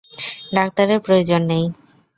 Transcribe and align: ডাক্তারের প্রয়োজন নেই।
ডাক্তারের 0.55 0.99
প্রয়োজন 1.05 1.41
নেই। 1.51 1.65